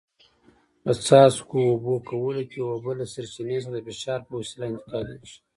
[0.83, 5.37] په څاڅکو اوبه کولو کې اوبه له سرچینې څخه د فشار په وسیله انتقالېږي.